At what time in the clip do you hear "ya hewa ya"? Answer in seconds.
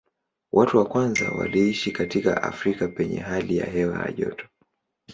3.57-4.11